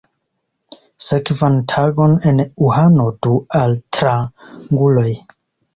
[1.07, 5.09] Sekvan tagon en Uhano du altranguloj.